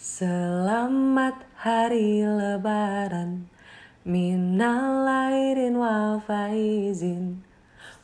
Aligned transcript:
Selamat 0.00 1.44
hari 1.60 2.24
lebaran. 2.24 3.52
Minal 4.00 5.04
aidin 5.04 5.76
wal 5.76 6.24
faizin. 6.24 7.44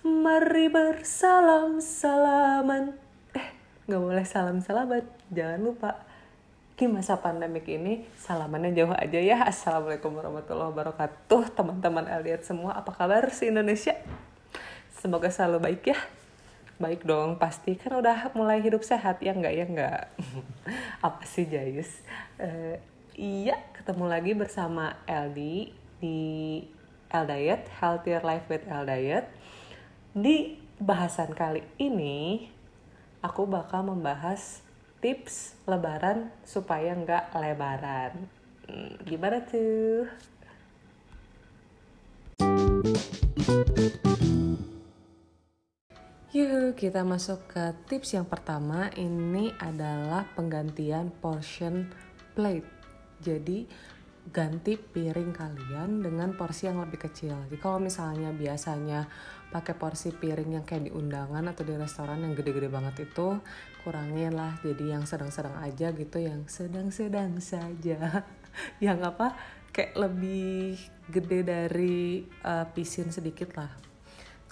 Mari 0.04 0.69
bersalam 0.69 1.81
salaman. 1.81 3.01
Eh 3.33 3.49
gak 3.88 3.97
boleh 3.97 4.29
salam 4.29 4.61
salaman 4.61 5.09
Jangan 5.33 5.56
lupa. 5.65 6.04
Di 6.77 6.85
masa 6.85 7.17
pandemik 7.17 7.65
ini 7.65 8.04
salamannya 8.21 8.76
jauh 8.76 8.92
aja 8.92 9.17
ya. 9.17 9.49
Assalamualaikum 9.49 10.21
warahmatullahi 10.21 10.76
wabarakatuh. 10.76 11.56
Teman-teman 11.56 12.13
Elliot 12.13 12.44
semua 12.44 12.76
apa 12.76 12.92
kabar 12.92 13.24
si 13.33 13.49
Indonesia? 13.49 13.97
Semoga 14.92 15.33
selalu 15.33 15.65
baik 15.65 15.97
ya 15.97 15.97
baik 16.77 17.05
dong 17.09 17.41
pasti. 17.41 17.77
Kan 17.77 17.97
udah 17.97 18.33
mulai 18.37 18.61
hidup 18.61 18.85
sehat 18.85 19.21
ya 19.25 19.33
enggak 19.33 19.55
ya 19.57 19.65
enggak 19.65 20.03
apa 21.07 21.23
sih 21.25 21.49
Jayus? 21.49 22.05
Uh, 22.37 22.77
iya 23.16 23.57
ketemu 23.73 24.05
lagi 24.09 24.33
bersama 24.37 24.97
Eldi 25.09 25.73
di 26.01 26.61
L 27.09 27.25
Diet 27.25 27.69
Healthier 27.80 28.21
Life 28.21 28.47
with 28.52 28.65
L 28.69 28.85
Diet 28.85 29.27
di 30.16 30.61
bahasan 30.77 31.33
kali 31.33 31.65
ini 31.80 32.49
aku 33.24 33.49
bakal 33.49 33.85
membahas 33.85 34.61
tips 35.01 35.57
lebaran 35.65 36.33
supaya 36.45 36.93
enggak 36.93 37.33
lebaran. 37.33 38.29
Hmm, 38.66 38.99
gimana 39.07 39.45
tuh 39.47 40.11
Yuk 46.37 46.77
kita 46.77 47.01
masuk 47.01 47.49
ke 47.49 47.73
tips 47.89 48.13
yang 48.13 48.29
pertama 48.29 48.93
ini 48.93 49.57
adalah 49.57 50.29
penggantian 50.37 51.09
portion 51.09 51.88
plate. 52.37 52.69
Jadi 53.24 53.65
ganti 54.29 54.77
piring 54.77 55.33
kalian 55.33 56.05
dengan 56.05 56.37
porsi 56.37 56.69
yang 56.69 56.85
lebih 56.85 57.09
kecil. 57.09 57.41
Jadi 57.49 57.57
kalau 57.57 57.80
misalnya 57.80 58.37
biasanya 58.37 59.09
pakai 59.49 59.80
porsi 59.80 60.13
piring 60.13 60.60
yang 60.60 60.65
kayak 60.69 60.85
di 60.85 60.93
undangan 60.93 61.41
atau 61.49 61.65
di 61.65 61.73
restoran 61.73 62.21
yang 62.21 62.37
gede-gede 62.37 62.69
banget 62.69 63.09
itu 63.09 63.41
kurangin 63.80 64.36
lah 64.36 64.60
jadi 64.60 65.00
yang 65.00 65.08
sedang-sedang 65.08 65.56
aja 65.64 65.88
gitu 65.97 66.20
yang 66.20 66.44
sedang-sedang 66.44 67.41
saja 67.41 68.28
yang 68.84 69.00
apa 69.00 69.32
kayak 69.72 69.97
lebih 69.97 70.77
gede 71.08 71.41
dari 71.47 72.28
uh, 72.44 72.69
pisin 72.77 73.08
sedikit 73.08 73.56
lah 73.56 73.72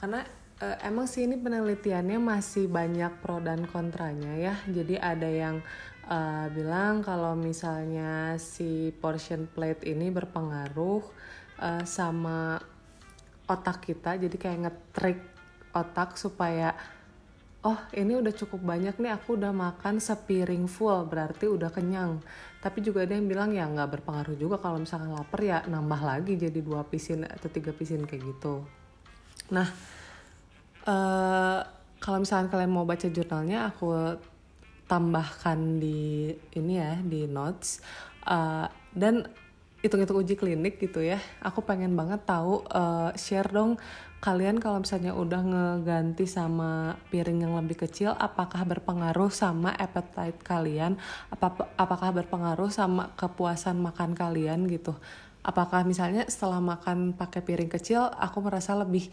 karena 0.00 0.43
uh, 0.60 0.76
emang 0.84 1.08
sih 1.08 1.26
ini 1.26 1.34
penelitiannya 1.40 2.18
masih 2.20 2.70
banyak 2.70 3.22
pro 3.24 3.40
dan 3.42 3.66
kontranya 3.66 4.34
ya. 4.36 4.54
Jadi 4.68 5.00
ada 5.00 5.26
yang 5.26 5.64
uh, 6.06 6.46
bilang 6.52 7.02
kalau 7.02 7.34
misalnya 7.34 8.36
si 8.36 8.94
portion 9.00 9.50
plate 9.50 9.88
ini 9.88 10.12
berpengaruh 10.12 11.02
uh, 11.58 11.84
sama 11.88 12.60
otak 13.44 13.84
kita, 13.88 14.16
jadi 14.16 14.36
kayak 14.36 14.60
ngetrik 14.68 15.20
otak 15.74 16.14
supaya 16.14 16.72
oh 17.64 17.80
ini 17.96 18.20
udah 18.20 18.30
cukup 18.36 18.60
banyak 18.60 18.94
nih 19.00 19.12
aku 19.16 19.40
udah 19.40 19.50
makan 19.50 19.96
sepiring 19.96 20.68
full 20.68 21.08
berarti 21.08 21.48
udah 21.48 21.72
kenyang 21.72 22.20
tapi 22.60 22.84
juga 22.84 23.08
ada 23.08 23.16
yang 23.16 23.24
bilang 23.24 23.56
ya 23.56 23.64
nggak 23.64 23.98
berpengaruh 23.98 24.36
juga 24.36 24.60
kalau 24.60 24.84
misalkan 24.84 25.16
lapar 25.16 25.40
ya 25.40 25.64
nambah 25.64 26.00
lagi 26.04 26.36
jadi 26.36 26.60
dua 26.60 26.84
pisin 26.84 27.24
atau 27.24 27.48
tiga 27.48 27.72
pisin 27.72 28.04
kayak 28.04 28.36
gitu 28.36 28.68
nah 29.48 29.64
uh, 30.86 31.60
kalau 31.98 32.18
misalnya 32.20 32.52
kalian 32.52 32.72
mau 32.72 32.84
baca 32.84 33.08
jurnalnya 33.08 33.72
aku 33.72 34.20
tambahkan 34.84 35.80
di 35.80 36.32
ini 36.54 36.72
ya 36.76 37.00
di 37.00 37.24
notes. 37.24 37.80
Uh, 38.24 38.68
dan 38.96 39.28
hitung-hitung 39.84 40.24
uji 40.24 40.36
klinik 40.36 40.80
gitu 40.80 41.04
ya. 41.04 41.20
Aku 41.44 41.60
pengen 41.60 41.92
banget 41.92 42.24
tahu 42.24 42.64
uh, 42.72 43.12
share 43.16 43.48
dong 43.52 43.76
kalian 44.24 44.56
kalau 44.56 44.80
misalnya 44.80 45.12
udah 45.12 45.44
ngeganti 45.44 46.24
sama 46.24 46.96
piring 47.12 47.44
yang 47.44 47.52
lebih 47.60 47.84
kecil 47.84 48.16
apakah 48.16 48.64
berpengaruh 48.64 49.28
sama 49.28 49.76
appetite 49.76 50.40
kalian? 50.40 50.96
Apa 51.28 51.68
apakah 51.76 52.16
berpengaruh 52.24 52.72
sama 52.72 53.12
kepuasan 53.20 53.76
makan 53.84 54.16
kalian 54.16 54.64
gitu? 54.72 54.96
Apakah 55.44 55.84
misalnya 55.84 56.24
setelah 56.24 56.56
makan 56.64 57.12
pakai 57.12 57.44
piring 57.44 57.68
kecil 57.68 58.08
aku 58.16 58.40
merasa 58.40 58.72
lebih 58.72 59.12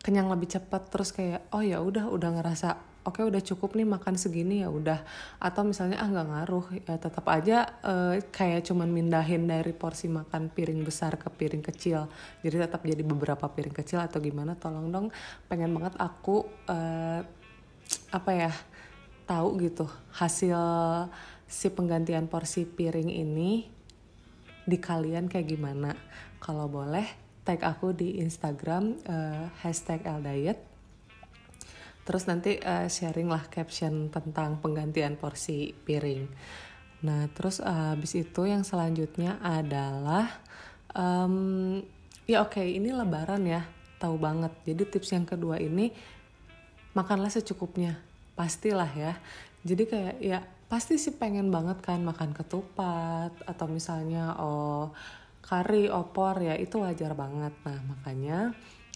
kenyang 0.00 0.32
lebih 0.32 0.48
cepat 0.48 0.88
terus 0.88 1.12
kayak 1.12 1.44
oh 1.52 1.60
ya 1.60 1.84
udah 1.84 2.08
udah 2.08 2.40
ngerasa 2.40 2.90
oke 3.00 3.20
okay, 3.20 3.24
udah 3.24 3.40
cukup 3.40 3.76
nih 3.76 3.88
makan 3.88 4.16
segini 4.20 4.60
ya 4.64 4.68
udah. 4.68 5.00
Atau 5.40 5.64
misalnya 5.64 6.00
ah 6.00 6.08
nggak 6.08 6.28
ngaruh. 6.28 6.66
Ya 6.84 6.96
tetap 7.00 7.24
aja 7.28 7.68
uh, 7.84 8.16
kayak 8.32 8.68
cuman 8.68 8.88
mindahin 8.92 9.48
dari 9.48 9.72
porsi 9.72 10.08
makan 10.08 10.52
piring 10.52 10.84
besar 10.84 11.16
ke 11.16 11.28
piring 11.32 11.64
kecil. 11.64 12.08
Jadi 12.44 12.56
tetap 12.60 12.80
jadi 12.84 13.00
beberapa 13.04 13.48
piring 13.48 13.76
kecil 13.76 14.00
atau 14.00 14.20
gimana 14.20 14.56
tolong 14.56 14.92
dong 14.92 15.06
pengen 15.48 15.72
banget 15.72 15.96
aku 15.96 16.44
uh, 16.68 17.20
apa 18.14 18.30
ya 18.30 18.52
tahu 19.26 19.62
gitu 19.62 19.86
hasil 20.14 20.58
si 21.50 21.70
penggantian 21.70 22.30
porsi 22.30 22.66
piring 22.66 23.10
ini 23.10 23.66
di 24.64 24.76
kalian 24.76 25.26
kayak 25.26 25.48
gimana. 25.48 25.96
Kalau 26.40 26.68
boleh 26.68 27.29
tag 27.50 27.66
aku 27.66 27.90
di 27.90 28.22
Instagram 28.22 28.94
uh, 29.10 29.50
hashtag 29.58 30.06
Eldiet. 30.06 30.62
Terus 32.06 32.30
nanti 32.30 32.62
uh, 32.62 32.86
sharing 32.86 33.26
lah 33.26 33.42
caption 33.50 34.06
tentang 34.06 34.62
penggantian 34.62 35.18
porsi 35.18 35.74
piring. 35.74 36.30
Nah 37.02 37.26
terus 37.34 37.58
uh, 37.58 37.98
habis 37.98 38.14
itu 38.14 38.46
yang 38.46 38.62
selanjutnya 38.62 39.42
adalah 39.42 40.30
um, 40.94 41.82
ya 42.30 42.46
oke 42.46 42.54
okay, 42.62 42.78
ini 42.78 42.94
lebaran 42.94 43.42
ya 43.42 43.66
tahu 43.98 44.14
banget. 44.14 44.54
Jadi 44.62 44.82
tips 44.86 45.10
yang 45.10 45.26
kedua 45.26 45.58
ini 45.58 45.90
makanlah 46.94 47.34
secukupnya. 47.34 47.98
Pastilah 48.38 48.94
ya. 48.94 49.18
Jadi 49.66 49.90
kayak 49.90 50.16
ya 50.22 50.38
pasti 50.70 51.02
sih 51.02 51.18
pengen 51.18 51.50
banget 51.50 51.82
kan 51.82 51.98
makan 51.98 52.30
ketupat 52.30 53.34
atau 53.42 53.66
misalnya 53.66 54.38
oh 54.38 54.94
kari 55.40 55.90
opor 55.90 56.38
ya 56.40 56.54
itu 56.56 56.78
wajar 56.80 57.12
banget. 57.16 57.52
Nah 57.66 57.78
makanya 57.84 58.38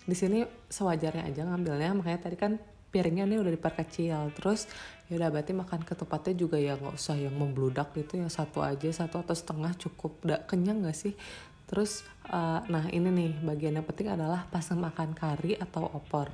di 0.05 0.17
sini 0.17 0.45
sewajarnya 0.69 1.27
aja 1.29 1.43
ngambilnya. 1.49 1.97
Makanya 1.97 2.21
tadi 2.29 2.37
kan 2.37 2.61
piringnya 2.93 3.27
ini 3.27 3.37
udah 3.41 3.53
diperkecil. 3.53 4.31
Terus 4.39 4.71
ya 5.11 5.19
udah 5.19 5.29
berarti 5.35 5.53
makan 5.57 5.81
ketupatnya 5.83 6.35
juga 6.39 6.57
ya 6.61 6.79
nggak 6.79 6.95
usah 6.95 7.17
yang 7.19 7.35
membludak 7.35 7.91
gitu 7.97 8.23
ya 8.23 8.29
satu 8.31 8.63
aja 8.63 8.89
satu 8.93 9.21
atau 9.21 9.35
setengah 9.35 9.73
cukup. 9.77 10.23
Udah 10.23 10.45
kenyang 10.47 10.85
gak 10.87 10.97
sih? 10.97 11.17
Terus 11.65 12.05
uh, 12.29 12.61
nah 12.69 12.87
ini 12.93 13.09
nih 13.09 13.33
bagian 13.41 13.75
yang 13.81 13.87
penting 13.89 14.13
adalah 14.13 14.47
pas 14.47 14.65
makan 14.71 15.17
kari 15.17 15.57
atau 15.57 15.89
opor 15.91 16.29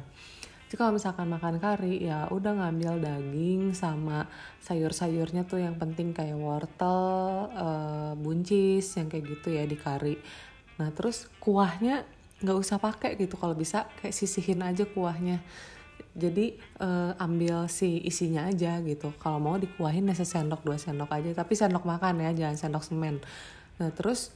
jadi 0.71 0.87
kalau 0.87 0.95
misalkan 0.95 1.27
makan 1.27 1.59
kari 1.59 2.07
ya 2.07 2.31
udah 2.31 2.55
ngambil 2.55 3.03
daging 3.03 3.75
sama 3.75 4.31
sayur-sayurnya 4.63 5.43
tuh 5.43 5.59
yang 5.59 5.75
penting 5.75 6.15
kayak 6.15 6.39
wortel, 6.39 7.51
uh, 7.51 8.15
buncis 8.15 8.95
yang 8.95 9.11
kayak 9.11 9.35
gitu 9.35 9.51
ya 9.51 9.67
di 9.67 9.75
kari. 9.75 10.15
Nah 10.79 10.95
terus 10.95 11.27
kuahnya 11.43 12.07
nggak 12.39 12.55
usah 12.55 12.79
pakai 12.79 13.19
gitu 13.19 13.35
kalau 13.35 13.59
bisa 13.59 13.91
kayak 13.99 14.15
sisihin 14.15 14.63
aja 14.63 14.87
kuahnya. 14.87 15.43
Jadi 16.15 16.55
uh, 16.79 17.19
ambil 17.19 17.67
si 17.67 18.07
isinya 18.07 18.47
aja 18.47 18.79
gitu. 18.87 19.11
Kalau 19.19 19.43
mau 19.43 19.59
dikuahin 19.59 20.07
ya 20.07 20.15
sendok 20.15 20.63
dua 20.63 20.79
sendok 20.79 21.11
aja, 21.11 21.35
tapi 21.35 21.59
sendok 21.59 21.83
makan 21.83 22.23
ya, 22.23 22.31
jangan 22.31 22.55
sendok 22.55 22.87
semen. 22.87 23.19
Nah 23.83 23.91
terus 23.91 24.31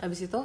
habis 0.00 0.24
itu 0.24 0.40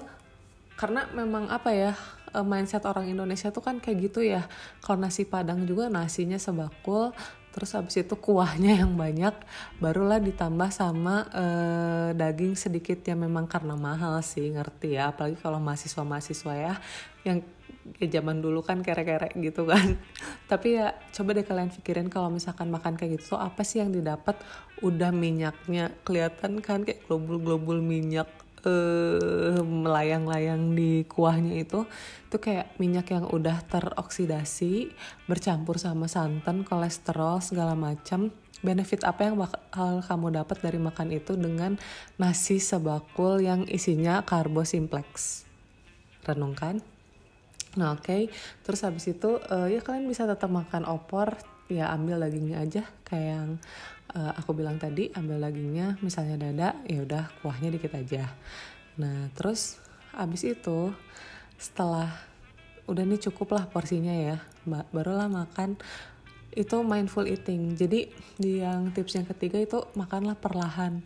karena 0.75 1.07
memang 1.16 1.47
apa 1.47 1.72
ya 1.72 1.96
uh, 2.33 2.45
mindset 2.45 2.83
orang 2.88 3.07
Indonesia 3.07 3.51
tuh 3.53 3.63
kan 3.63 3.79
kayak 3.79 4.11
gitu 4.11 4.25
ya. 4.25 4.47
Kalau 4.83 4.99
nasi 4.99 5.23
padang 5.27 5.63
juga 5.63 5.88
nasinya 5.88 6.39
sebakul 6.39 7.13
terus 7.57 7.73
habis 7.73 7.97
itu 7.97 8.13
kuahnya 8.13 8.85
yang 8.85 8.93
banyak 8.93 9.34
barulah 9.81 10.22
ditambah 10.22 10.69
sama 10.69 11.25
uh, 11.34 12.09
daging 12.13 12.53
sedikit 12.53 13.02
yang 13.09 13.25
memang 13.25 13.49
karena 13.49 13.73
mahal 13.73 14.22
sih 14.22 14.53
ngerti 14.53 14.99
ya. 14.99 15.09
Apalagi 15.09 15.41
kalau 15.41 15.57
mahasiswa-mahasiswa 15.57 16.53
ya 16.53 16.73
yang 17.25 17.41
ya 17.97 18.07
zaman 18.19 18.43
dulu 18.43 18.61
kan 18.61 18.85
kere-kere 18.85 19.34
gitu 19.40 19.66
kan. 19.66 19.97
Tapi 20.52 20.78
ya 20.78 20.93
coba 21.16 21.29
deh 21.34 21.46
kalian 21.47 21.73
pikirin 21.73 22.07
kalau 22.13 22.29
misalkan 22.29 22.69
makan 22.69 22.93
kayak 22.93 23.17
gitu 23.17 23.35
tuh 23.35 23.41
apa 23.41 23.66
sih 23.66 23.81
yang 23.81 23.90
didapat? 23.90 24.37
Udah 24.85 25.09
minyaknya 25.09 25.97
kelihatan 26.05 26.61
kan 26.61 26.85
kayak 26.85 27.09
globul-globul 27.09 27.81
minyak 27.81 28.29
uh, 28.65 29.61
melayang-layang 29.61 30.73
di 30.73 31.05
kuahnya 31.05 31.61
itu 31.61 31.85
itu 32.27 32.37
kayak 32.41 32.75
minyak 32.81 33.07
yang 33.13 33.25
udah 33.29 33.63
teroksidasi 33.69 34.91
bercampur 35.29 35.79
sama 35.79 36.09
santan 36.09 36.67
kolesterol 36.67 37.39
segala 37.39 37.77
macam. 37.77 38.33
Benefit 38.57 39.05
apa 39.05 39.29
yang 39.29 39.37
bakal 39.37 40.01
kamu 40.01 40.33
dapat 40.33 40.57
dari 40.65 40.81
makan 40.81 41.13
itu 41.13 41.37
dengan 41.37 41.77
nasi 42.17 42.57
sebakul 42.57 43.37
yang 43.37 43.69
isinya 43.69 44.25
karbo 44.25 44.65
simplex. 44.65 45.45
Renungkan. 46.25 46.81
Nah 47.77 47.93
oke. 47.93 48.03
Okay. 48.03 48.21
terus 48.65 48.81
habis 48.81 49.05
itu 49.05 49.37
uh, 49.37 49.69
ya 49.69 49.79
kalian 49.85 50.09
bisa 50.09 50.25
tetap 50.25 50.49
makan 50.49 50.89
opor. 50.89 51.37
Ya 51.67 51.91
ambil 51.91 52.23
dagingnya 52.23 52.63
aja 52.63 52.83
kayak 53.03 53.27
yang 53.27 53.49
uh, 54.13 54.31
aku 54.37 54.55
bilang 54.55 54.79
tadi 54.79 55.11
ambil 55.11 55.41
dagingnya 55.41 55.99
misalnya 55.99 56.39
dada 56.39 56.69
ya 56.87 57.03
udah 57.03 57.23
kuahnya 57.41 57.73
dikit 57.73 57.97
aja. 57.97 58.31
Nah 59.01 59.27
terus 59.35 59.81
abis 60.15 60.47
itu 60.47 60.93
setelah 61.57 62.13
udah 62.87 63.03
nih 63.03 63.19
cukup 63.27 63.57
lah 63.57 63.65
porsinya 63.67 64.13
ya 64.13 64.37
barulah 64.93 65.27
makan. 65.27 65.75
Itu 66.57 66.81
mindful 66.81 67.29
eating. 67.29 67.77
Jadi 67.77 68.09
di 68.39 68.63
yang 68.65 68.89
tips 68.89 69.19
yang 69.19 69.27
ketiga 69.29 69.61
itu 69.61 69.83
makanlah 69.93 70.33
perlahan. 70.33 71.03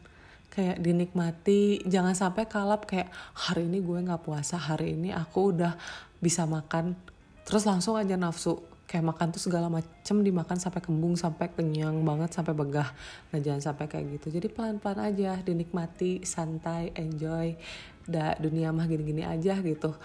Kayak 0.52 0.84
dinikmati 0.84 1.84
jangan 1.88 2.16
sampai 2.16 2.44
kalap 2.48 2.84
kayak 2.84 3.08
hari 3.36 3.68
ini 3.68 3.80
gue 3.80 4.00
nggak 4.04 4.24
puasa 4.24 4.60
hari 4.60 4.96
ini 4.96 5.12
aku 5.12 5.56
udah 5.56 5.76
bisa 6.24 6.48
makan. 6.48 6.96
Terus 7.44 7.68
langsung 7.68 8.00
aja 8.00 8.16
nafsu 8.16 8.71
kayak 8.92 9.08
makan 9.08 9.32
tuh 9.32 9.40
segala 9.40 9.72
macem 9.72 10.20
dimakan 10.20 10.60
sampai 10.60 10.84
kembung 10.84 11.16
sampai 11.16 11.48
kenyang 11.56 12.04
banget 12.04 12.36
sampai 12.36 12.52
begah. 12.52 12.92
Nah 13.32 13.40
jangan 13.40 13.72
sampai 13.72 13.88
kayak 13.88 14.20
gitu. 14.20 14.36
Jadi 14.36 14.52
pelan 14.52 14.84
pelan 14.84 15.00
aja 15.08 15.40
dinikmati 15.40 16.28
santai 16.28 16.92
enjoy 17.00 17.56
da 18.04 18.36
dunia 18.36 18.76
mah 18.76 18.92
gini 18.92 19.04
gini 19.08 19.24
aja 19.24 19.56
gitu. 19.64 19.96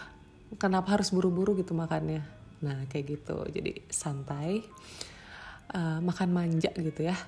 Kenapa 0.55 0.95
harus 0.95 1.11
buru 1.11 1.35
buru 1.35 1.59
gitu 1.59 1.75
makannya? 1.75 2.23
Nah 2.63 2.87
kayak 2.87 3.19
gitu. 3.19 3.43
Jadi 3.51 3.91
santai 3.91 4.63
uh, 5.75 5.99
makan 5.99 6.31
manja 6.31 6.71
gitu 6.71 7.11
ya. 7.11 7.19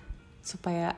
Supaya 0.46 0.94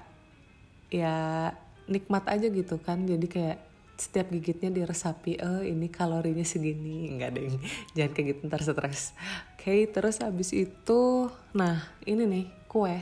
ya 0.93 1.49
nikmat 1.89 2.29
aja 2.29 2.53
gitu 2.53 2.77
kan. 2.85 3.09
Jadi 3.09 3.27
kayak 3.33 3.70
setiap 4.01 4.33
gigitnya 4.33 4.73
diresapi 4.73 5.37
oh 5.45 5.61
ini 5.61 5.93
kalorinya 5.93 6.43
segini. 6.43 7.13
Enggak 7.13 7.37
deh 7.37 7.53
jangan 7.93 8.11
kayak 8.17 8.27
gitu 8.33 8.41
ntar 8.49 8.63
stres. 8.65 9.13
Oke 9.55 9.61
okay, 9.61 9.81
terus 9.93 10.25
habis 10.25 10.57
itu 10.57 11.29
nah 11.53 11.85
ini 12.09 12.25
nih 12.25 12.47
kue. 12.65 12.97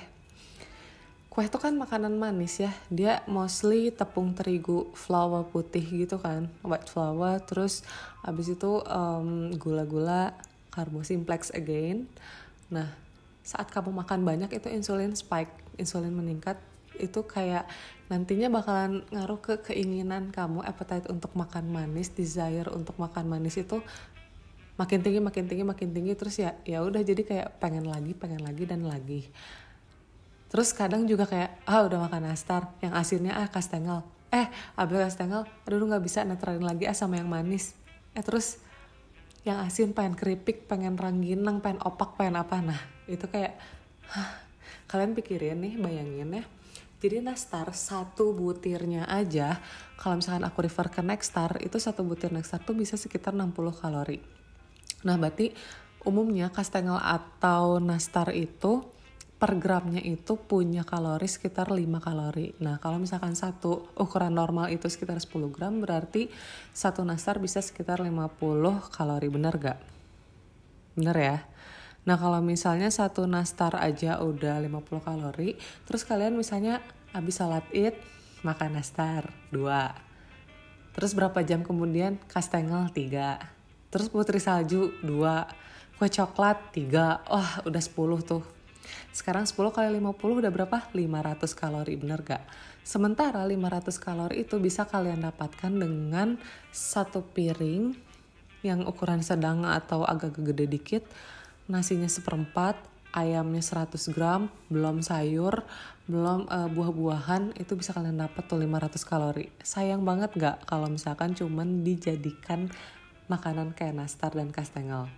Kue 1.30 1.46
itu 1.46 1.58
kan 1.62 1.78
makanan 1.78 2.18
manis 2.18 2.58
ya. 2.58 2.74
Dia 2.90 3.22
mostly 3.30 3.94
tepung 3.94 4.34
terigu 4.34 4.90
flour 4.98 5.46
putih 5.46 5.86
gitu 5.86 6.18
kan 6.18 6.50
white 6.66 6.90
flour 6.90 7.38
terus 7.46 7.86
habis 8.26 8.50
itu 8.50 8.82
um, 8.82 9.54
gula-gula 9.54 10.34
karbo 10.74 11.06
simplex 11.06 11.54
again. 11.54 12.10
Nah 12.74 12.90
saat 13.46 13.70
kamu 13.70 13.94
makan 13.94 14.26
banyak 14.26 14.50
itu 14.50 14.66
insulin 14.66 15.14
spike 15.14 15.54
insulin 15.78 16.10
meningkat 16.10 16.58
itu 17.00 17.24
kayak 17.24 17.64
nantinya 18.12 18.50
bakalan 18.50 19.06
ngaruh 19.14 19.40
ke 19.40 19.54
keinginan 19.70 20.34
kamu 20.34 20.64
appetite 20.66 21.06
untuk 21.08 21.32
makan 21.38 21.70
manis 21.70 22.12
desire 22.12 22.68
untuk 22.72 22.98
makan 22.98 23.30
manis 23.30 23.56
itu 23.56 23.80
makin 24.78 25.02
tinggi 25.02 25.18
makin 25.18 25.44
tinggi 25.50 25.64
makin 25.66 25.90
tinggi 25.90 26.12
terus 26.14 26.38
ya 26.38 26.54
ya 26.62 26.82
udah 26.86 27.02
jadi 27.02 27.22
kayak 27.26 27.48
pengen 27.58 27.86
lagi 27.86 28.14
pengen 28.14 28.42
lagi 28.42 28.64
dan 28.66 28.86
lagi. 28.86 29.26
Terus 30.48 30.72
kadang 30.72 31.04
juga 31.04 31.28
kayak 31.28 31.60
ah 31.68 31.84
udah 31.84 32.08
makan 32.08 32.30
nastar 32.30 32.72
yang 32.80 32.94
asinnya 32.94 33.36
ah 33.36 33.50
kastengel. 33.50 34.06
Eh 34.30 34.46
abis 34.78 35.12
kastengel 35.12 35.44
aduh 35.66 35.82
nggak 35.82 36.04
bisa 36.04 36.22
netralin 36.22 36.62
lagi 36.64 36.86
ah 36.86 36.96
sama 36.96 37.18
yang 37.18 37.28
manis. 37.28 37.74
Eh 38.14 38.22
terus 38.22 38.62
yang 39.46 39.64
asin 39.64 39.96
pengen 39.96 40.12
keripik 40.12 40.68
pengen 40.68 41.00
rangginang 41.00 41.64
pengen 41.64 41.80
opak 41.80 42.20
pengen 42.20 42.36
apa 42.36 42.60
nah 42.60 42.80
itu 43.08 43.24
kayak 43.24 43.56
Hah, 44.08 44.40
kalian 44.88 45.12
pikirin 45.12 45.60
nih 45.60 45.76
bayangin 45.76 46.28
ya 46.32 46.44
jadi 46.98 47.22
Nastar 47.22 47.70
satu 47.70 48.34
butirnya 48.34 49.06
aja, 49.06 49.62
kalau 49.94 50.18
misalkan 50.18 50.42
aku 50.42 50.66
refer 50.66 50.90
ke 50.90 50.98
Nextar, 50.98 51.62
itu 51.62 51.78
satu 51.78 52.02
butir 52.02 52.34
Nextar 52.34 52.58
tuh 52.66 52.74
bisa 52.74 52.98
sekitar 52.98 53.38
60 53.38 53.54
kalori. 53.70 54.18
Nah 55.06 55.14
berarti 55.14 55.54
umumnya 56.02 56.50
Kastengel 56.50 56.98
atau 56.98 57.78
Nastar 57.78 58.34
itu 58.34 58.82
per 59.38 59.54
gramnya 59.54 60.02
itu 60.02 60.34
punya 60.34 60.82
kalori 60.82 61.30
sekitar 61.30 61.70
5 61.70 61.78
kalori. 62.02 62.58
Nah 62.58 62.82
kalau 62.82 62.98
misalkan 62.98 63.38
satu 63.38 63.94
ukuran 63.94 64.34
normal 64.34 64.74
itu 64.74 64.90
sekitar 64.90 65.22
10 65.22 65.54
gram 65.54 65.78
berarti 65.78 66.26
satu 66.74 67.06
nastar 67.06 67.38
bisa 67.38 67.62
sekitar 67.62 68.02
50 68.02 68.34
kalori. 68.90 69.30
Bener 69.30 69.54
gak? 69.54 69.78
Bener 70.98 71.14
ya? 71.14 71.38
Nah 72.06 72.16
kalau 72.20 72.38
misalnya 72.44 72.92
satu 72.92 73.26
nastar 73.26 73.74
aja 73.78 74.22
udah 74.22 74.60
50 74.60 75.02
kalori, 75.02 75.58
terus 75.88 76.06
kalian 76.06 76.38
misalnya 76.38 76.84
habis 77.10 77.40
salat 77.40 77.64
id 77.74 77.96
makan 78.46 78.78
nastar 78.78 79.32
dua. 79.50 79.94
Terus 80.94 81.14
berapa 81.14 81.38
jam 81.46 81.62
kemudian 81.62 82.18
kastengel 82.26 82.90
tiga. 82.90 83.38
Terus 83.88 84.10
putri 84.10 84.42
salju 84.42 84.92
dua. 85.00 85.46
Kue 85.94 86.10
coklat 86.10 86.74
tiga. 86.74 87.22
Wah 87.26 87.62
udah 87.66 87.82
10 87.82 87.94
tuh. 88.22 88.42
Sekarang 89.14 89.44
10 89.46 89.58
kali 89.74 89.88
50 89.94 90.42
udah 90.42 90.52
berapa? 90.52 90.78
500 90.94 91.54
kalori 91.54 91.94
bener 91.98 92.22
gak? 92.24 92.44
Sementara 92.82 93.44
500 93.44 93.94
kalori 94.00 94.46
itu 94.46 94.56
bisa 94.58 94.88
kalian 94.88 95.22
dapatkan 95.22 95.72
dengan 95.74 96.38
satu 96.72 97.20
piring 97.20 97.92
yang 98.64 98.82
ukuran 98.86 99.22
sedang 99.22 99.62
atau 99.62 100.02
agak 100.02 100.34
gede 100.40 100.66
dikit 100.66 101.02
nasinya 101.68 102.08
seperempat, 102.08 102.80
ayamnya 103.12 103.60
100 103.60 104.12
gram, 104.12 104.48
belum 104.72 105.04
sayur, 105.04 105.64
belum 106.08 106.48
uh, 106.48 106.68
buah-buahan, 106.72 107.56
itu 107.60 107.76
bisa 107.76 107.92
kalian 107.92 108.24
dapat 108.24 108.48
tuh 108.48 108.60
500 108.60 108.96
kalori. 109.04 109.46
Sayang 109.60 110.02
banget 110.02 110.32
gak 110.36 110.64
kalau 110.64 110.88
misalkan 110.88 111.36
cuman 111.36 111.84
dijadikan 111.84 112.72
makanan 113.28 113.76
kayak 113.76 113.96
nastar 113.96 114.32
dan 114.32 114.48
kastengel. 114.48 115.08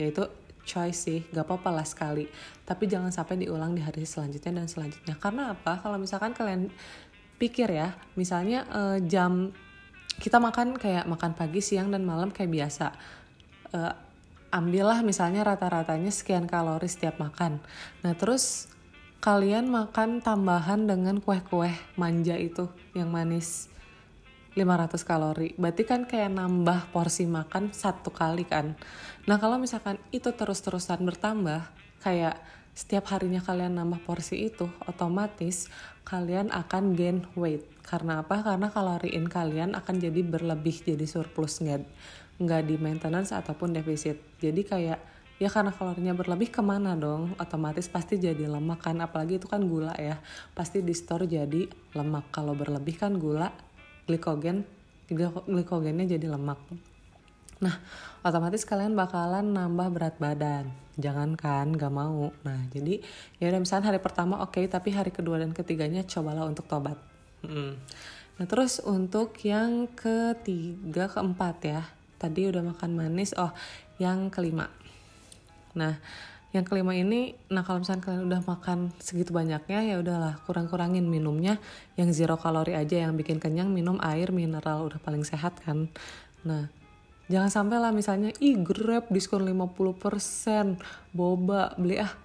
Yaitu 0.00 0.24
choice 0.64 1.04
sih, 1.04 1.20
gak 1.32 1.44
apa-apa 1.44 1.70
lah 1.80 1.86
sekali. 1.86 2.24
Tapi 2.64 2.88
jangan 2.88 3.12
sampai 3.12 3.44
diulang 3.44 3.76
di 3.76 3.84
hari 3.84 4.08
selanjutnya 4.08 4.64
dan 4.64 4.68
selanjutnya. 4.68 5.14
Karena 5.20 5.52
apa? 5.52 5.80
Kalau 5.84 6.00
misalkan 6.00 6.32
kalian 6.32 6.72
pikir 7.36 7.68
ya, 7.68 7.92
misalnya 8.16 8.64
uh, 8.72 8.98
jam 9.04 9.52
kita 10.14 10.40
makan 10.40 10.78
kayak 10.78 11.04
makan 11.04 11.36
pagi, 11.36 11.60
siang, 11.60 11.92
dan 11.92 12.06
malam 12.06 12.32
kayak 12.32 12.48
biasa. 12.48 12.86
Uh, 13.74 14.03
ambillah 14.54 15.02
misalnya 15.02 15.42
rata-ratanya 15.42 16.14
sekian 16.14 16.46
kalori 16.46 16.86
setiap 16.86 17.18
makan. 17.18 17.58
Nah 18.06 18.14
terus 18.14 18.70
kalian 19.18 19.66
makan 19.66 20.22
tambahan 20.22 20.86
dengan 20.86 21.18
kue-kue 21.18 21.74
manja 21.98 22.38
itu 22.38 22.70
yang 22.94 23.10
manis 23.10 23.66
500 24.54 24.94
kalori. 25.02 25.50
Berarti 25.58 25.82
kan 25.82 26.06
kayak 26.06 26.30
nambah 26.30 26.94
porsi 26.94 27.26
makan 27.26 27.74
satu 27.74 28.14
kali 28.14 28.46
kan. 28.46 28.78
Nah 29.26 29.42
kalau 29.42 29.58
misalkan 29.58 29.98
itu 30.14 30.30
terus-terusan 30.30 31.02
bertambah, 31.02 31.66
kayak 32.06 32.38
setiap 32.74 33.10
harinya 33.10 33.42
kalian 33.42 33.74
nambah 33.74 34.06
porsi 34.06 34.46
itu, 34.46 34.70
otomatis 34.86 35.66
kalian 36.06 36.54
akan 36.54 36.94
gain 36.94 37.26
weight. 37.34 37.66
Karena 37.82 38.22
apa? 38.22 38.46
Karena 38.46 38.70
kaloriin 38.70 39.26
kalian 39.26 39.74
akan 39.74 39.98
jadi 39.98 40.22
berlebih, 40.22 40.86
jadi 40.86 41.06
surplus 41.06 41.58
nggak 41.58 41.82
nggak 42.38 42.62
di 42.66 42.74
maintenance 42.78 43.30
ataupun 43.30 43.74
defisit. 43.74 44.18
Jadi 44.42 44.66
kayak 44.66 44.98
ya 45.38 45.48
karena 45.50 45.74
kalorinya 45.74 46.14
berlebih 46.14 46.50
ke 46.50 46.62
mana 46.62 46.98
dong? 46.98 47.34
Otomatis 47.38 47.86
pasti 47.86 48.18
jadi 48.18 48.46
lemak 48.46 48.86
kan 48.86 48.98
apalagi 49.02 49.38
itu 49.38 49.46
kan 49.46 49.62
gula 49.66 49.94
ya. 49.98 50.18
Pasti 50.54 50.82
di 50.82 50.94
store 50.94 51.30
jadi 51.30 51.66
lemak. 51.94 52.34
Kalau 52.34 52.54
berlebih 52.58 52.98
kan 52.98 53.16
gula 53.18 53.50
glikogen 54.04 54.66
glikogennya 55.46 56.18
jadi 56.18 56.26
lemak. 56.32 56.58
Nah 57.62 57.78
otomatis 58.26 58.66
kalian 58.66 58.98
bakalan 58.98 59.54
nambah 59.54 59.88
berat 59.94 60.16
badan. 60.18 60.74
Jangan 60.94 61.34
kan 61.34 61.74
gak 61.74 61.90
mau. 61.90 62.34
Nah 62.42 62.60
jadi 62.70 63.02
ya 63.38 63.50
udah 63.50 63.60
misalnya 63.62 63.94
hari 63.94 64.00
pertama 64.02 64.42
oke 64.42 64.58
okay, 64.58 64.66
tapi 64.66 64.90
hari 64.90 65.14
kedua 65.14 65.38
dan 65.38 65.54
ketiganya 65.54 66.02
cobalah 66.02 66.46
untuk 66.46 66.66
tobat. 66.66 66.98
Hmm. 67.44 67.76
nah 68.40 68.48
terus 68.48 68.80
untuk 68.80 69.36
yang 69.44 69.84
ketiga 69.92 71.12
keempat 71.12 71.56
ya 71.60 71.84
tadi 72.16 72.48
udah 72.48 72.62
makan 72.62 72.90
manis 72.96 73.34
oh 73.36 73.50
yang 73.98 74.32
kelima. 74.32 74.70
Nah 75.76 75.98
yang 76.54 76.62
kelima 76.62 76.94
ini 76.94 77.34
nah 77.50 77.66
kalau 77.66 77.82
misalnya 77.82 78.02
kalian 78.06 78.24
udah 78.30 78.40
makan 78.46 78.78
segitu 79.02 79.34
banyaknya 79.34 79.80
ya 79.82 79.94
udahlah 79.98 80.38
kurang-kurangin 80.46 81.04
minumnya. 81.04 81.58
Yang 81.98 82.24
zero 82.24 82.38
kalori 82.40 82.74
aja 82.74 83.04
yang 83.04 83.18
bikin 83.18 83.42
kenyang 83.42 83.70
minum 83.74 83.98
air 84.02 84.30
mineral 84.30 84.86
udah 84.86 84.98
paling 85.02 85.26
sehat 85.26 85.58
kan. 85.62 85.90
Nah 86.46 86.70
jangan 87.28 87.50
sampai 87.50 87.78
lah 87.80 87.92
misalnya 87.92 88.30
ih 88.40 88.60
grab 88.60 89.08
diskon 89.08 89.48
50% 89.48 90.76
boba 91.16 91.72
beli 91.80 92.00
ah 92.00 92.23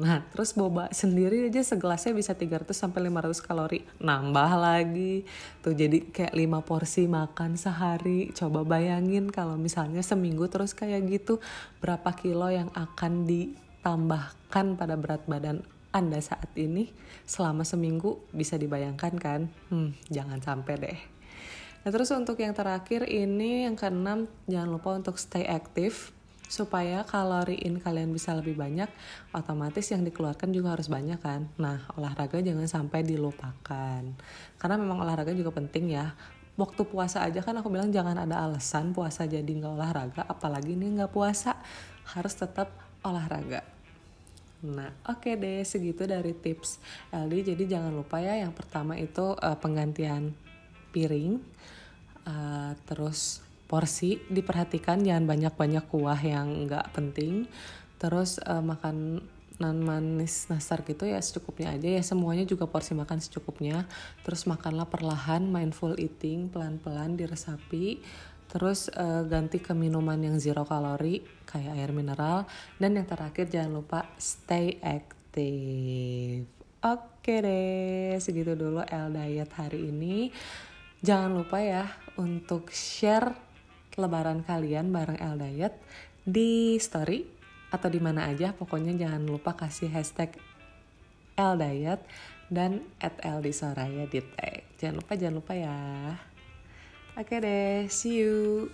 Nah, 0.00 0.24
terus 0.32 0.56
boba 0.56 0.88
sendiri 0.96 1.52
aja 1.52 1.60
segelasnya 1.60 2.16
bisa 2.16 2.32
300 2.32 2.72
sampai 2.72 3.12
500 3.12 3.44
kalori. 3.44 3.84
Nambah 4.00 4.50
lagi. 4.56 5.28
Tuh 5.60 5.76
jadi 5.76 6.08
kayak 6.08 6.32
5 6.32 6.64
porsi 6.64 7.04
makan 7.04 7.60
sehari. 7.60 8.32
Coba 8.32 8.64
bayangin 8.64 9.28
kalau 9.28 9.60
misalnya 9.60 10.00
seminggu 10.00 10.48
terus 10.48 10.72
kayak 10.72 11.04
gitu, 11.04 11.44
berapa 11.84 12.16
kilo 12.16 12.48
yang 12.48 12.72
akan 12.72 13.28
ditambahkan 13.28 14.80
pada 14.80 14.96
berat 14.96 15.28
badan 15.28 15.60
Anda 15.92 16.24
saat 16.24 16.48
ini 16.56 16.88
selama 17.28 17.68
seminggu 17.68 18.24
bisa 18.32 18.56
dibayangkan 18.56 19.14
kan? 19.20 19.52
Hmm, 19.68 19.92
jangan 20.08 20.40
sampai 20.40 20.74
deh. 20.80 21.00
Nah, 21.84 21.90
terus 21.92 22.08
untuk 22.16 22.40
yang 22.40 22.56
terakhir 22.56 23.04
ini 23.04 23.68
yang 23.68 23.76
keenam 23.76 24.32
jangan 24.48 24.68
lupa 24.72 24.96
untuk 24.96 25.20
stay 25.20 25.44
active 25.44 26.12
supaya 26.50 27.06
kalori 27.06 27.62
in 27.62 27.78
kalian 27.78 28.10
bisa 28.10 28.34
lebih 28.34 28.58
banyak 28.58 28.90
otomatis 29.30 29.86
yang 29.94 30.02
dikeluarkan 30.02 30.50
juga 30.50 30.74
harus 30.74 30.90
banyak 30.90 31.22
kan? 31.22 31.46
Nah 31.62 31.86
olahraga 31.94 32.42
jangan 32.42 32.66
sampai 32.66 33.06
dilupakan. 33.06 34.02
Karena 34.58 34.76
memang 34.76 35.06
olahraga 35.06 35.30
juga 35.30 35.54
penting 35.54 35.94
ya. 35.94 36.10
Waktu 36.58 36.82
puasa 36.90 37.22
aja 37.22 37.38
kan 37.40 37.54
aku 37.54 37.70
bilang 37.70 37.94
jangan 37.94 38.18
ada 38.18 38.42
alasan 38.42 38.90
puasa 38.90 39.30
jadi 39.30 39.46
nggak 39.46 39.72
olahraga 39.78 40.22
apalagi 40.26 40.74
ini 40.74 40.98
nggak 40.98 41.14
puasa. 41.14 41.54
Harus 42.10 42.34
tetap 42.34 42.74
olahraga. 43.06 43.62
Nah, 44.60 44.92
oke 45.08 45.24
okay 45.24 45.34
deh, 45.40 45.64
segitu 45.64 46.04
dari 46.04 46.36
tips 46.36 46.84
LD. 47.08 47.56
Jadi 47.56 47.64
jangan 47.64 47.96
lupa 47.96 48.20
ya, 48.20 48.36
yang 48.36 48.52
pertama 48.52 48.92
itu 49.00 49.32
uh, 49.32 49.56
penggantian 49.56 50.36
piring, 50.92 51.40
uh, 52.28 52.76
terus 52.84 53.40
porsi 53.70 54.18
diperhatikan 54.26 54.98
jangan 55.06 55.30
banyak-banyak 55.30 55.86
kuah 55.86 56.18
yang 56.18 56.66
nggak 56.66 56.90
penting. 56.90 57.46
Terus 58.02 58.42
uh, 58.42 58.58
makan 58.58 59.22
non 59.60 59.76
manis 59.84 60.48
nastar 60.48 60.80
gitu 60.88 61.06
ya 61.06 61.22
secukupnya 61.22 61.78
aja 61.78 61.86
ya. 61.86 62.02
Semuanya 62.02 62.42
juga 62.42 62.66
porsi 62.66 62.98
makan 62.98 63.22
secukupnya. 63.22 63.86
Terus 64.26 64.50
makanlah 64.50 64.90
perlahan 64.90 65.46
mindful 65.46 65.94
eating 65.94 66.50
pelan-pelan 66.50 67.14
diresapi. 67.14 68.02
Terus 68.50 68.90
uh, 68.90 69.22
ganti 69.30 69.62
ke 69.62 69.70
minuman 69.70 70.18
yang 70.18 70.34
zero 70.42 70.66
kalori 70.66 71.22
kayak 71.46 71.78
air 71.78 71.94
mineral. 71.94 72.50
Dan 72.74 72.98
yang 72.98 73.06
terakhir 73.06 73.46
jangan 73.46 73.78
lupa 73.78 74.10
stay 74.18 74.82
active. 74.82 76.50
Oke 76.80 77.44
deh 77.44 78.16
segitu 78.18 78.56
dulu 78.56 78.82
L 78.82 79.12
diet 79.12 79.52
hari 79.54 79.92
ini. 79.92 80.32
Jangan 81.04 81.36
lupa 81.36 81.60
ya 81.60 81.84
untuk 82.16 82.72
share 82.72 83.49
lebaran 84.00 84.40
kalian 84.42 84.88
bareng 84.88 85.20
L 85.20 85.36
diet 85.36 85.76
di 86.24 86.80
story 86.80 87.22
atau 87.70 87.86
di 87.86 88.02
mana 88.02 88.26
aja 88.26 88.50
pokoknya 88.50 88.96
jangan 88.98 89.22
lupa 89.22 89.54
kasih 89.54 89.92
hashtag 89.94 90.34
L 91.38 91.54
Diet 91.56 92.02
dan 92.50 92.82
at 92.98 93.16
LD 93.22 93.54
Soraya 93.54 94.04
di 94.10 94.20
tag. 94.20 94.66
Jangan 94.76 94.94
lupa, 95.00 95.12
jangan 95.14 95.36
lupa 95.38 95.52
ya. 95.54 95.78
Oke 97.14 97.38
deh, 97.38 97.86
see 97.86 98.20
you. 98.20 98.68